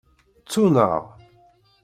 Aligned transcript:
Ttun-aɣ. 0.43 1.03